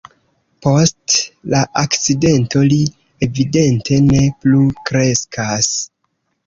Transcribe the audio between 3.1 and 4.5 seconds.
evidente ne